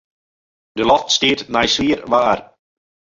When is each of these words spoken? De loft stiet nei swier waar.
De 0.77 0.83
loft 0.91 1.09
stiet 1.15 1.41
nei 1.53 1.67
swier 1.69 2.01
waar. 2.11 2.39